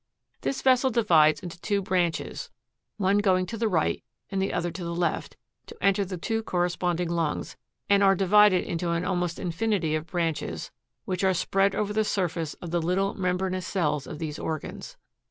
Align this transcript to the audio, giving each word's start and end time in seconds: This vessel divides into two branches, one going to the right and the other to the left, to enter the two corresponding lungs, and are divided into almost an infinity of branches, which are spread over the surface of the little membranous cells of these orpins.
This 0.41 0.63
vessel 0.63 0.89
divides 0.89 1.41
into 1.41 1.61
two 1.61 1.79
branches, 1.79 2.49
one 2.97 3.19
going 3.19 3.45
to 3.45 3.55
the 3.55 3.67
right 3.67 4.03
and 4.31 4.41
the 4.41 4.51
other 4.51 4.71
to 4.71 4.83
the 4.83 4.95
left, 4.95 5.37
to 5.67 5.77
enter 5.79 6.03
the 6.03 6.17
two 6.17 6.41
corresponding 6.41 7.07
lungs, 7.07 7.55
and 7.87 8.01
are 8.01 8.15
divided 8.15 8.63
into 8.63 8.89
almost 9.05 9.37
an 9.37 9.45
infinity 9.49 9.93
of 9.93 10.07
branches, 10.07 10.71
which 11.05 11.23
are 11.23 11.35
spread 11.35 11.75
over 11.75 11.93
the 11.93 12.03
surface 12.03 12.55
of 12.55 12.71
the 12.71 12.81
little 12.81 13.13
membranous 13.13 13.67
cells 13.67 14.07
of 14.07 14.17
these 14.17 14.39
orpins. 14.39 14.97